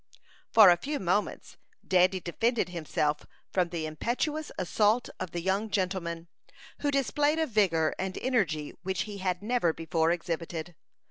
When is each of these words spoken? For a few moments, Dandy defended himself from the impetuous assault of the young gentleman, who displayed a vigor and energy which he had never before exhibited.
For 0.51 0.71
a 0.71 0.77
few 0.81 0.97
moments, 0.97 1.57
Dandy 1.87 2.19
defended 2.19 2.69
himself 2.69 3.27
from 3.53 3.69
the 3.69 3.85
impetuous 3.85 4.51
assault 4.57 5.11
of 5.19 5.29
the 5.29 5.41
young 5.41 5.69
gentleman, 5.69 6.27
who 6.79 6.89
displayed 6.89 7.37
a 7.37 7.45
vigor 7.45 7.93
and 7.99 8.17
energy 8.17 8.73
which 8.81 9.01
he 9.03 9.19
had 9.19 9.43
never 9.43 9.73
before 9.73 10.09
exhibited. 10.09 10.73